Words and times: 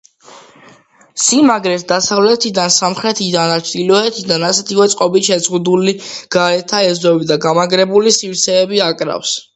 სიმაგრეს 1.23 1.83
დასავლეთიდან, 1.91 2.73
სამხრეთიდან 2.77 3.53
და 3.53 3.59
ჩრდილოეთიდან 3.67 4.47
ასეთივე 4.49 4.87
წყობით 4.95 5.31
შემოზღუდული 5.31 5.95
გარეთა 6.37 6.81
ეზოები 6.95 7.33
თუ 7.33 7.39
გამაგრებული 7.49 8.19
სივრცეები 8.21 8.83
აკრავს. 8.91 9.37